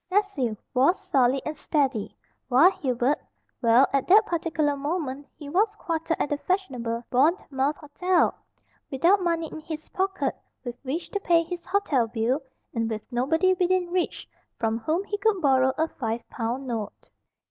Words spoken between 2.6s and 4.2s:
Hubert well, at